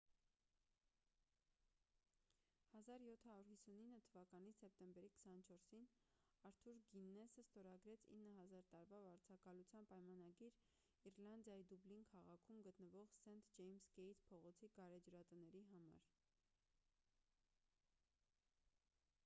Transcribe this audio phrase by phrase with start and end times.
[2.77, 5.83] 1759 թվականի սեպտեմբերի 24-ին
[6.49, 10.57] արթուր գիննեսը ստորագրեց 9,000 տարվա վարձակալության պայմանագիր
[11.11, 16.01] իռլանդիայի դուբլին քաղաքում գտնվող սենթ ջեյմս գեյթ փողոցի գարեջրատների համար